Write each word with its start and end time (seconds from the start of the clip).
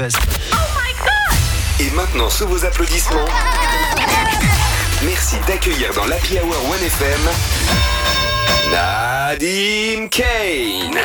best. 0.00 0.18
Et 1.78 1.90
maintenant, 1.90 2.30
sous 2.30 2.46
vos 2.46 2.64
applaudissements, 2.64 3.26
merci 5.02 5.36
d'accueillir 5.46 5.92
dans 5.94 6.06
l'Happy 6.06 6.38
Hour 6.38 6.54
1FM 6.76 7.28
Nadim 8.72 10.08
Kane. 10.08 10.98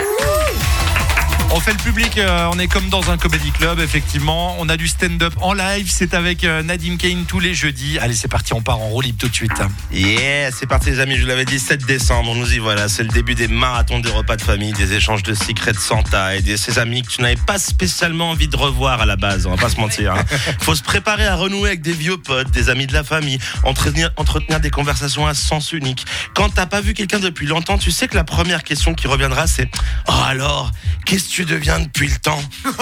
On 1.58 1.62
fait 1.62 1.72
le 1.72 1.78
public, 1.78 2.18
euh, 2.18 2.50
on 2.52 2.60
est 2.60 2.68
comme 2.68 2.90
dans 2.90 3.12
un 3.12 3.18
comedy 3.18 3.50
club, 3.52 3.80
effectivement. 3.80 4.58
On 4.60 4.68
a 4.68 4.76
du 4.76 4.90
stand-up 4.90 5.34
en 5.40 5.54
live, 5.54 5.90
c'est 5.90 6.14
avec 6.14 6.44
euh, 6.44 6.62
Nadim 6.62 6.98
Kane 6.98 7.24
tous 7.26 7.40
les 7.40 7.54
jeudis. 7.54 7.98
Allez, 7.98 8.14
c'est 8.14 8.28
parti, 8.28 8.54
on 8.54 8.62
part 8.62 8.82
en 8.82 8.90
roue 8.90 9.00
libre 9.00 9.18
tout 9.18 9.30
de 9.30 9.34
suite. 9.34 9.54
Yeah, 9.94 10.52
c'est 10.52 10.68
parti 10.68 10.90
les 10.90 11.00
amis, 11.00 11.16
je 11.16 11.22
vous 11.22 11.30
l'avais 11.30 11.46
dit, 11.46 11.58
7 11.58 11.86
décembre, 11.86 12.36
nous 12.36 12.54
y 12.54 12.58
voilà. 12.58 12.90
C'est 12.90 13.04
le 13.04 13.10
début 13.10 13.36
des 13.36 13.48
marathons 13.48 14.00
des 14.02 14.10
repas 14.10 14.36
de 14.36 14.42
famille, 14.42 14.74
des 14.74 14.92
échanges 14.96 15.24
de 15.24 15.34
secrets 15.34 15.72
de 15.72 15.80
Santa 15.80 16.36
et 16.36 16.42
de 16.42 16.58
ces 16.58 16.78
amis 16.78 17.04
que 17.04 17.08
tu 17.08 17.22
n'avais 17.22 17.38
pas 17.38 17.58
spécialement 17.58 18.32
envie 18.32 18.50
de 18.50 18.58
revoir 18.58 19.00
à 19.00 19.06
la 19.06 19.16
base, 19.16 19.46
on 19.46 19.52
va 19.52 19.58
pas 19.58 19.70
se 19.70 19.80
mentir. 19.80 20.14
hein. 20.14 20.26
Faut 20.60 20.76
se 20.76 20.84
préparer 20.84 21.26
à 21.26 21.36
renouer 21.36 21.70
avec 21.70 21.82
des 21.82 21.94
vieux 21.94 22.18
potes, 22.18 22.52
des 22.52 22.70
amis 22.70 22.86
de 22.86 22.94
la 22.94 23.06
famille, 23.06 23.40
entretenir, 23.64 24.12
entretenir 24.18 24.60
des 24.60 24.72
conversations 24.72 25.26
à 25.26 25.34
sens 25.34 25.72
unique. 25.72 26.06
Quand 26.34 26.50
t'as 26.50 26.66
pas 26.66 26.82
vu 26.82 26.94
quelqu'un 26.94 27.20
depuis 27.20 27.48
longtemps, 27.48 27.78
tu 27.78 27.92
sais 27.92 28.10
que 28.10 28.16
la 28.16 28.26
première 28.26 28.66
question 28.66 28.94
qui 28.94 29.08
reviendra 29.08 29.48
c'est 29.48 29.70
«Oh 30.10 30.12
alors, 30.28 30.72
qu'est-ce 31.06 31.30
que 31.30 31.34
tu 31.34 31.45
deviens 31.46 31.80
depuis 31.80 32.08
le 32.08 32.18
temps?» 32.18 32.42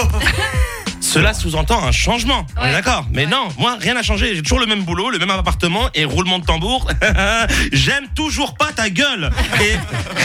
Cela 1.13 1.35
sous-entend 1.35 1.83
un 1.83 1.91
changement, 1.91 2.47
on 2.59 2.65
est 2.65 2.71
d'accord. 2.71 3.05
Mais 3.11 3.27
non, 3.27 3.47
moi 3.59 3.77
rien 3.79 3.93
n'a 3.93 4.01
changé, 4.01 4.33
j'ai 4.33 4.41
toujours 4.41 4.59
le 4.59 4.65
même 4.65 4.81
boulot, 4.81 5.11
le 5.11 5.19
même 5.19 5.29
appartement 5.29 5.87
et 5.93 6.05
roulement 6.05 6.39
de 6.39 6.43
tambour. 6.43 6.89
J'aime 7.71 8.07
toujours 8.15 8.55
pas 8.55 8.71
ta 8.71 8.89
gueule. 8.89 9.29
Et 9.61 9.75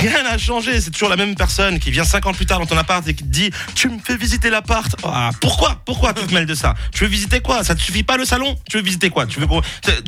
rien 0.01 0.23
n'a 0.23 0.38
changé, 0.38 0.80
c'est 0.80 0.91
toujours 0.91 1.10
la 1.10 1.16
même 1.16 1.34
personne 1.34 1.79
qui 1.79 1.91
vient 1.91 2.05
cinq 2.05 2.24
ans 2.24 2.32
plus 2.32 2.46
tard 2.46 2.59
dans 2.59 2.65
ton 2.65 2.79
appart 2.79 3.06
et 3.06 3.12
qui 3.12 3.23
te 3.23 3.29
dit 3.29 3.51
Tu 3.74 3.91
me 3.91 3.98
fais 4.02 4.16
visiter 4.16 4.48
l'appart. 4.48 4.91
Ah, 5.05 5.29
Pourquoi? 5.43 5.82
Pourquoi 5.84 6.15
tu 6.15 6.24
te 6.24 6.32
mêles 6.32 6.46
de 6.46 6.55
ça? 6.55 6.74
Tu 6.95 7.05
veux 7.05 7.10
visiter 7.10 7.41
quoi? 7.41 7.65
Ça 7.65 7.74
te 7.74 7.82
suffit 7.82 8.02
pas 8.02 8.16
le 8.16 8.24
salon? 8.24 8.57
Tu 8.70 8.79
veux 8.79 8.82
visiter 8.82 9.10
quoi? 9.10 9.27
Tu 9.27 9.41
veux 9.41 9.46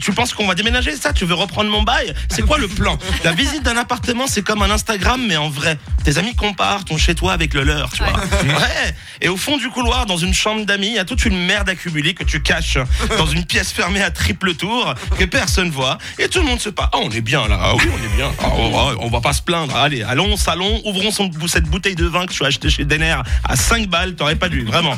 Tu 0.00 0.12
penses 0.12 0.32
qu'on 0.32 0.46
va 0.46 0.54
déménager 0.54 0.96
ça? 0.96 1.12
Tu 1.12 1.26
veux 1.26 1.34
reprendre 1.34 1.68
mon 1.68 1.82
bail? 1.82 2.14
C'est 2.30 2.40
quoi 2.40 2.56
le 2.56 2.68
plan? 2.68 2.96
La 3.22 3.32
visite 3.32 3.62
d'un 3.64 3.76
appartement 3.76 4.26
c'est 4.26 4.40
comme 4.42 4.62
un 4.62 4.70
Instagram 4.70 5.22
mais 5.28 5.36
en 5.36 5.50
vrai. 5.50 5.76
Tes 6.04 6.16
amis 6.16 6.34
comparent 6.34 6.86
ton 6.86 6.96
chez 6.96 7.14
toi 7.14 7.34
avec 7.34 7.52
le 7.52 7.64
leur, 7.64 7.90
tu 7.92 8.02
vois. 8.02 8.14
Ouais. 8.14 8.94
Et 9.20 9.28
au 9.28 9.36
fond 9.36 9.58
du 9.58 9.68
couloir, 9.68 10.06
dans 10.06 10.16
une 10.16 10.32
chambre 10.32 10.64
d'amis, 10.70 10.86
il 10.88 10.94
y 10.94 10.98
a 10.98 11.04
toute 11.04 11.24
une 11.24 11.36
merde 11.46 11.68
accumulée 11.68 12.14
que 12.14 12.22
tu 12.22 12.40
caches 12.40 12.78
dans 13.18 13.26
une 13.26 13.44
pièce 13.44 13.72
fermée 13.72 14.02
à 14.02 14.10
triple 14.10 14.54
tour 14.54 14.94
que 15.18 15.24
personne 15.24 15.70
voit. 15.70 15.98
Et 16.18 16.28
tout 16.28 16.38
le 16.38 16.44
monde 16.46 16.60
se 16.60 16.68
parle. 16.68 16.90
Ah, 16.92 16.98
on 17.02 17.10
est 17.10 17.20
bien 17.20 17.48
là. 17.48 17.58
Ah 17.60 17.74
oui, 17.74 17.82
on 17.92 18.04
est 18.04 18.16
bien. 18.16 18.30
Ah, 18.38 18.48
on, 18.54 18.70
va, 18.70 18.94
on 19.00 19.08
va 19.08 19.20
pas 19.20 19.32
se 19.32 19.42
plaindre. 19.42 19.74
Allez, 19.76 20.02
allons 20.04 20.34
au 20.34 20.36
salon, 20.36 20.80
ouvrons 20.84 21.10
son- 21.10 21.30
cette 21.48 21.64
bouteille 21.64 21.96
de 21.96 22.06
vin 22.06 22.26
que 22.26 22.32
tu 22.32 22.44
as 22.44 22.46
acheté 22.48 22.70
chez 22.70 22.84
Denner 22.84 23.16
à 23.44 23.56
5 23.56 23.88
balles. 23.88 24.14
T'aurais 24.14 24.36
pas 24.36 24.48
dû, 24.48 24.64
vraiment. 24.64 24.96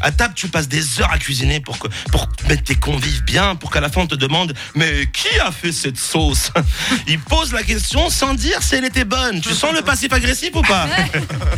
À 0.00 0.10
table, 0.10 0.34
tu 0.34 0.48
passes 0.48 0.68
des 0.68 1.00
heures 1.00 1.12
à 1.12 1.18
cuisiner 1.18 1.60
pour, 1.60 1.78
que, 1.78 1.86
pour 2.10 2.26
mettre 2.48 2.64
tes 2.64 2.74
convives 2.74 3.22
bien, 3.22 3.54
pour 3.54 3.70
qu'à 3.70 3.80
la 3.80 3.88
fin 3.88 4.00
on 4.02 4.06
te 4.06 4.14
demande 4.16 4.54
Mais 4.74 5.06
qui 5.12 5.38
a 5.40 5.52
fait 5.52 5.72
cette 5.72 5.98
sauce? 5.98 6.50
Il 7.06 7.20
pose 7.20 7.52
la 7.52 7.62
question 7.62 8.10
sans 8.10 8.34
dire 8.34 8.62
si 8.62 8.74
elle 8.74 8.84
était 8.84 9.04
bonne. 9.04 9.40
Tu 9.40 9.52
sens 9.54 9.72
le 9.72 9.82
passif 9.82 10.12
agressif 10.12 10.50
ou 10.54 10.62
pas? 10.62 10.88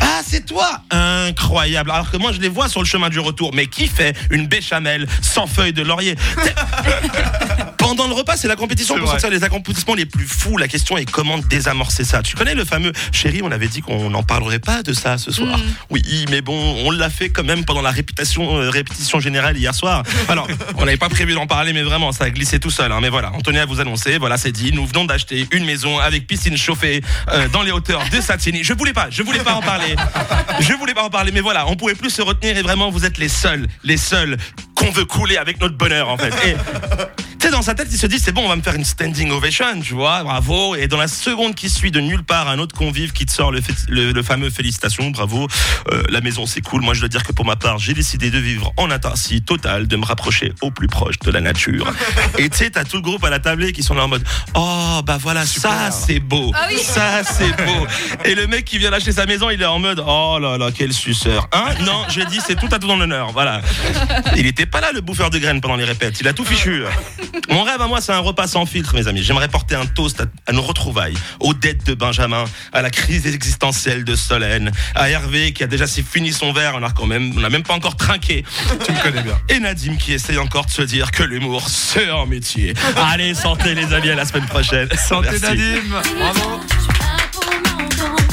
Ah, 0.01 0.21
c'est 0.27 0.45
toi 0.45 0.81
Incroyable. 0.91 1.91
Alors 1.91 2.11
que 2.11 2.17
moi, 2.17 2.31
je 2.31 2.39
les 2.39 2.49
vois 2.49 2.67
sur 2.69 2.81
le 2.81 2.85
chemin 2.85 3.09
du 3.09 3.19
retour. 3.23 3.51
Mais 3.53 3.67
qui 3.67 3.87
fait 3.87 4.15
une 4.29 4.47
béchamel 4.47 5.07
sans 5.21 5.47
feuilles 5.47 5.73
de 5.73 5.83
laurier? 5.83 6.15
Pendant 7.95 8.07
le 8.07 8.15
repas, 8.15 8.37
c'est 8.37 8.47
la 8.47 8.55
compétition 8.55 8.95
pour 8.95 9.03
vrai. 9.05 9.19
sortir 9.19 9.29
les 9.29 9.43
accomplissements 9.43 9.93
les 9.93 10.07
plus 10.07 10.25
fous. 10.25 10.57
La 10.57 10.67
question 10.67 10.97
est 10.97 11.05
comment 11.05 11.37
désamorcer 11.37 12.03
ça. 12.03 12.23
Tu 12.23 12.35
connais 12.35 12.55
le 12.55 12.65
fameux 12.65 12.91
chéri, 13.11 13.41
on 13.43 13.51
avait 13.51 13.67
dit 13.67 13.81
qu'on 13.81 14.09
n'en 14.09 14.23
parlerait 14.23 14.57
pas 14.57 14.81
de 14.81 14.93
ça 14.93 15.19
ce 15.19 15.29
soir. 15.31 15.59
Oui, 15.91 16.01
mais 16.31 16.41
bon, 16.41 16.57
on 16.85 16.89
l'a 16.89 17.11
fait 17.11 17.29
quand 17.29 17.43
même 17.43 17.65
pendant 17.65 17.83
la 17.83 17.91
répétition, 17.91 18.57
euh, 18.57 18.71
répétition 18.71 19.19
générale 19.19 19.59
hier 19.59 19.75
soir. 19.75 20.01
Alors, 20.27 20.47
on 20.77 20.85
n'avait 20.85 20.97
pas 20.97 21.09
prévu 21.09 21.35
d'en 21.35 21.45
parler, 21.45 21.71
mais 21.71 21.83
vraiment, 21.83 22.11
ça 22.11 22.23
a 22.23 22.29
glissé 22.31 22.59
tout 22.59 22.71
seul. 22.71 22.91
hein. 22.91 22.97
Mais 22.99 23.09
voilà, 23.09 23.31
on 23.35 23.41
tenait 23.41 23.59
à 23.59 23.67
vous 23.67 23.79
annoncer, 23.79 24.17
voilà, 24.17 24.37
c'est 24.37 24.51
dit. 24.51 24.71
Nous 24.73 24.87
venons 24.87 25.05
d'acheter 25.05 25.47
une 25.51 25.63
maison 25.63 25.99
avec 25.99 26.25
piscine 26.25 26.57
chauffée 26.57 27.03
euh, 27.31 27.47
dans 27.49 27.61
les 27.61 27.71
hauteurs 27.71 28.01
de 28.09 28.19
Satigny. 28.19 28.63
Je 28.63 28.73
voulais 28.73 28.93
pas, 28.93 29.09
je 29.11 29.21
voulais 29.21 29.43
pas 29.43 29.53
en 29.53 29.61
parler. 29.61 29.95
Je 30.61 30.73
voulais 30.73 30.95
pas 30.95 31.03
en 31.03 31.11
parler, 31.11 31.31
mais 31.31 31.41
voilà, 31.41 31.67
on 31.67 31.75
pouvait 31.75 31.93
plus 31.93 32.09
se 32.09 32.23
retenir 32.23 32.57
et 32.57 32.63
vraiment, 32.63 32.89
vous 32.89 33.05
êtes 33.05 33.19
les 33.19 33.29
seuls, 33.29 33.67
les 33.83 33.97
seuls 33.97 34.37
qu'on 34.75 34.89
veut 34.89 35.05
couler 35.05 35.37
avec 35.37 35.61
notre 35.61 35.77
bonheur 35.77 36.09
en 36.09 36.17
fait. 36.17 36.33
Et 36.47 36.55
tu 37.43 37.49
sais, 37.49 37.51
dans 37.53 37.61
sa 37.61 37.75
tête, 37.75 37.89
il 37.91 37.97
se 37.97 38.07
dit 38.07 38.19
c'est 38.19 38.31
bon, 38.31 38.45
on 38.45 38.47
va 38.47 38.55
me 38.55 38.61
faire 38.61 38.73
une 38.75 38.85
standing 38.85 39.29
ovation, 39.31 39.81
tu 39.81 39.95
vois, 39.95 40.23
bravo. 40.23 40.75
Et 40.75 40.87
dans 40.87 40.95
la 40.95 41.09
seconde 41.09 41.55
qui 41.55 41.69
suit 41.69 41.91
de 41.91 41.99
nulle 41.99 42.23
part, 42.23 42.47
un 42.47 42.57
autre 42.57 42.73
convive 42.73 43.11
qui 43.11 43.25
te 43.25 43.33
sort 43.33 43.51
le, 43.51 43.59
le- 43.89 44.13
le 44.13 44.23
fameux 44.23 44.49
félicitations, 44.49 45.09
bravo. 45.09 45.49
Euh, 45.91 46.03
la 46.07 46.21
maison, 46.21 46.45
c'est 46.45 46.61
cool. 46.61 46.83
Moi, 46.83 46.93
je 46.93 47.01
dois 47.01 47.09
dire 47.09 47.21
que 47.23 47.33
pour 47.33 47.43
ma 47.45 47.57
part, 47.57 47.79
j'ai 47.79 47.93
décidé 47.93 48.31
de 48.31 48.37
vivre 48.39 48.71
en 48.77 48.89
autarcie 48.89 49.41
totale, 49.41 49.87
de 49.89 49.97
me 49.97 50.05
rapprocher 50.05 50.53
au 50.61 50.71
plus 50.71 50.87
proche 50.87 51.19
de 51.19 51.31
la 51.31 51.41
nature. 51.41 51.85
Et 52.37 52.47
tu 52.49 52.57
sais, 52.59 52.69
t'as 52.69 52.85
tout 52.85 52.95
le 52.95 53.01
groupe 53.01 53.25
à 53.25 53.29
la 53.29 53.39
tablée 53.39 53.73
qui 53.73 53.83
sont 53.83 53.93
là 53.93 54.05
en 54.05 54.07
mode 54.07 54.23
oh 54.55 55.01
bah 55.05 55.17
voilà, 55.19 55.45
ça 55.45 55.91
c'est 55.91 56.21
beau, 56.21 56.53
Ah 56.55 56.67
oui. 56.69 56.77
ça 56.81 57.23
c'est 57.25 57.51
beau. 57.65 57.87
Et 58.23 58.35
le 58.35 58.47
mec 58.47 58.63
qui 58.63 58.77
vient 58.77 58.89
lâcher 58.89 59.11
sa 59.11 59.25
maison, 59.25 59.49
il 59.49 59.61
est 59.61 59.65
en 59.65 59.79
mode 59.79 60.01
oh 60.07 60.37
là 60.41 60.57
là, 60.57 60.69
quel 60.73 60.93
suceur. 60.93 61.49
Hein? 61.51 61.65
Non, 61.81 62.03
je 62.07 62.21
dis 62.21 62.39
c'est 62.45 62.55
tout 62.55 62.69
à 62.71 62.79
ton 62.79 62.97
honneur. 63.01 63.33
Voilà. 63.33 63.59
Il 64.37 64.45
était 64.47 64.65
pas 64.65 64.79
là 64.79 64.93
le 64.93 65.01
bouffeur 65.01 65.29
de 65.29 65.39
graines 65.39 65.59
pendant 65.59 65.75
les 65.75 65.83
répètes. 65.83 66.21
Il 66.21 66.27
a 66.29 66.31
tout 66.33 66.45
fichu. 66.45 66.83
Mon 67.49 67.63
rêve 67.63 67.81
à 67.81 67.87
moi, 67.87 68.01
c'est 68.01 68.11
un 68.11 68.19
repas 68.19 68.47
sans 68.47 68.65
filtre, 68.65 68.95
mes 68.95 69.07
amis. 69.07 69.23
J'aimerais 69.23 69.47
porter 69.47 69.75
un 69.75 69.85
toast 69.85 70.21
à, 70.21 70.25
à 70.47 70.53
nos 70.53 70.61
retrouvailles, 70.61 71.15
aux 71.39 71.53
dettes 71.53 71.85
de 71.85 71.93
Benjamin, 71.93 72.45
à 72.71 72.81
la 72.81 72.89
crise 72.89 73.25
existentielle 73.27 74.03
de 74.03 74.15
Solène, 74.15 74.71
à 74.95 75.09
Hervé 75.09 75.53
qui 75.53 75.63
a 75.63 75.67
déjà 75.67 75.87
si 75.87 76.03
fini 76.03 76.31
son 76.31 76.53
verre, 76.53 76.73
on 76.75 76.83
a 76.83 76.91
quand 76.91 77.05
même, 77.05 77.33
on 77.35 77.41
n'a 77.41 77.49
même 77.49 77.63
pas 77.63 77.73
encore 77.73 77.97
trinqué. 77.97 78.43
Tu 78.85 78.91
me 78.91 79.01
connais 79.01 79.21
bien. 79.21 79.37
Et 79.49 79.59
Nadim 79.59 79.95
qui 79.95 80.13
essaye 80.13 80.37
encore 80.37 80.65
de 80.65 80.71
se 80.71 80.81
dire 80.81 81.11
que 81.11 81.23
l'humour, 81.23 81.67
c'est 81.69 82.09
un 82.09 82.25
métier. 82.25 82.73
Allez, 82.95 83.33
santé 83.33 83.75
les 83.75 83.93
amis, 83.93 84.09
à 84.09 84.15
la 84.15 84.25
semaine 84.25 84.45
prochaine. 84.45 84.89
Santé 84.97 85.29
Merci. 85.31 85.41
Nadim, 85.41 85.81
bravo. 86.19 86.61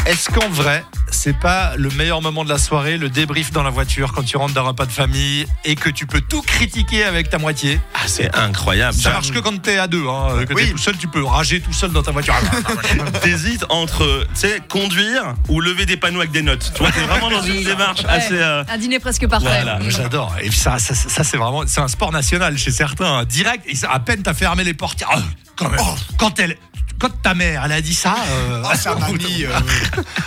Est-ce 0.06 0.30
qu'en 0.30 0.48
vrai, 0.48 0.84
c'est 1.10 1.38
pas 1.38 1.74
le 1.76 1.88
meilleur 1.90 2.22
moment 2.22 2.44
de 2.44 2.48
la 2.48 2.58
soirée, 2.58 2.96
le 2.98 3.08
débrief 3.08 3.50
dans 3.52 3.62
la 3.62 3.70
voiture 3.70 4.12
quand 4.12 4.22
tu 4.22 4.36
rentres 4.36 4.54
d'un 4.54 4.62
repas 4.62 4.86
de 4.86 4.92
famille 4.92 5.46
et 5.64 5.74
que 5.74 5.90
tu 5.90 6.06
peux 6.06 6.20
tout 6.20 6.42
critiquer 6.42 7.04
avec 7.04 7.30
ta 7.30 7.38
moitié 7.38 7.80
Ah, 7.94 8.00
c'est 8.06 8.34
incroyable. 8.36 8.94
Ça 8.96 9.10
marche 9.10 9.30
que 9.32 9.38
quand 9.38 9.60
t'es 9.60 9.78
à 9.78 9.86
deux, 9.86 10.06
hein, 10.08 10.44
que 10.48 10.54
Oui. 10.54 10.66
t'es 10.66 10.70
tout 10.72 10.78
seul, 10.78 10.96
tu 10.96 11.08
peux 11.08 11.24
rager 11.24 11.60
tout 11.60 11.72
seul 11.72 11.90
dans 11.92 12.02
ta 12.02 12.10
voiture. 12.10 12.34
T'hésites 13.22 13.64
entre, 13.68 14.26
tu 14.34 14.40
sais, 14.40 14.60
conduire 14.68 15.34
ou 15.48 15.60
lever 15.60 15.86
des 15.86 15.96
panneaux 15.96 16.20
avec 16.20 16.30
des 16.32 16.42
notes. 16.42 16.72
Tu 16.74 16.82
vois, 16.82 16.92
t'es 16.92 17.00
vraiment 17.00 17.30
dans 17.30 17.42
une 17.42 17.62
démarche 17.62 18.00
Ouais. 18.04 18.10
assez. 18.10 18.34
euh, 18.38 18.64
Un 18.68 18.78
dîner 18.78 18.98
presque 18.98 19.26
parfait. 19.28 19.46
Voilà. 19.46 19.78
Ah, 19.80 19.88
J'adore. 19.90 20.34
Et 20.42 20.48
puis 20.48 20.58
ça, 20.58 20.78
ça, 20.78 20.94
ça, 20.94 21.24
c'est 21.24 21.36
vraiment, 21.36 21.62
c'est 21.66 21.80
un 21.80 21.88
sport 21.88 22.12
national 22.12 22.56
chez 22.58 22.70
certains. 22.70 23.18
hein. 23.18 23.24
Direct, 23.24 23.64
et 23.66 23.74
ça, 23.74 23.90
à 23.90 23.98
peine 24.00 24.22
t'as 24.22 24.34
fermé 24.34 24.64
les 24.64 24.74
portes. 24.74 25.02
ah, 25.08 25.18
quand 25.56 25.68
même. 25.68 25.80
quand 26.18 26.38
elle, 26.40 26.56
quand 27.00 27.22
ta 27.22 27.34
mère, 27.34 27.62
elle 27.64 27.72
a 27.72 27.80
dit 27.80 27.94
ça. 27.94 28.14
Euh, 28.28 28.62
Oh, 28.70 28.76
ça 28.76 28.94
m'a 28.94 29.08
mis. 29.12 29.44
euh, 29.44 29.50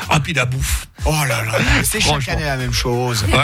ah 0.09 0.19
puis 0.19 0.33
la 0.33 0.45
bouffe. 0.45 0.87
Oh 1.05 1.13
là 1.27 1.43
là, 1.43 1.53
c'est 1.83 2.01
chaque 2.01 2.27
année 2.29 2.43
la 2.45 2.57
même 2.57 2.73
chose. 2.73 3.25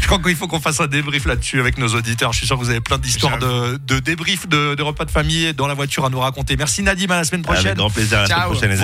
Je 0.00 0.06
crois 0.06 0.18
qu'il 0.18 0.36
faut 0.36 0.48
qu'on 0.48 0.60
fasse 0.60 0.80
un 0.80 0.86
débrief 0.86 1.24
là-dessus 1.26 1.60
avec 1.60 1.78
nos 1.78 1.88
auditeurs. 1.88 2.32
Je 2.32 2.38
suis 2.38 2.46
sûr 2.46 2.56
que 2.58 2.62
vous 2.64 2.70
avez 2.70 2.80
plein 2.80 2.98
d'histoires 2.98 3.38
de, 3.38 3.76
de 3.76 3.98
débriefs 4.00 4.48
de, 4.48 4.74
de 4.74 4.82
repas 4.82 5.04
de 5.04 5.10
famille 5.10 5.52
dans 5.54 5.66
la 5.66 5.74
voiture 5.74 6.04
à 6.04 6.10
nous 6.10 6.18
raconter. 6.20 6.56
Merci 6.56 6.82
Nadim, 6.82 7.10
à 7.10 7.16
la 7.16 7.24
semaine 7.24 7.42
prochaine. 7.42 7.66
Avec 7.66 7.78
grand 7.78 7.90
plaisir 7.90 8.18
à 8.18 8.22
la 8.22 8.26
semaine 8.26 8.38
Ciao. 8.40 8.50
prochaine, 8.50 8.70
les 8.70 8.74
amis. 8.74 8.80